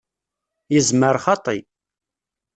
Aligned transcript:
Yezmer 0.73 1.15
xaṭi. 1.25 1.57